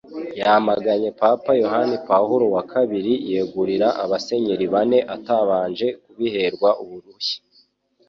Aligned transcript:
Yamaganye 0.39 1.09
Papa 1.19 1.51
Yohani 1.61 1.95
Pawulo 2.07 2.45
wa 2.47 2.53
wakabiri 2.55 3.13
yegurira 3.31 3.87
abasenyeri 4.03 4.65
bane 4.73 4.97
atabanje 5.15 5.87
kubiherwa 6.03 6.69
uruhushya 6.81 7.37